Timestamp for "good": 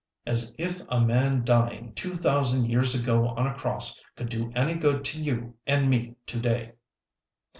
4.73-5.05